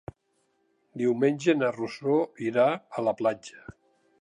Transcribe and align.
Diumenge 1.01 1.55
na 1.59 1.69
Rosó 1.75 2.17
irà 2.47 2.67
a 2.75 3.05
la 3.09 3.15
platja. 3.21 3.63